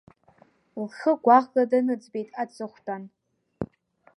Лхы 0.83 1.11
гәаӷла 1.23 1.63
даныӡбеит 1.69 2.29
аҵыхәтәан. 2.41 3.03